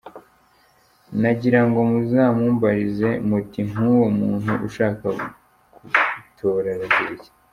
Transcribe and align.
Nagirango 1.21 1.79
muzamumbarize 1.91 3.09
muti 3.27 3.59
‘nk’uwo 3.69 4.07
muntu 4.19 4.53
ushaka 4.67 5.07
kugutora 5.75 6.67
arazira 6.75 7.11
iki?”. 7.17 7.29